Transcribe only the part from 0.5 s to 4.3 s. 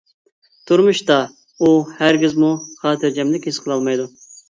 تۇرمۇشتا ئۇ ھەرگىزمۇ خاتىرجەملىك ھېس قىلالمايدۇ.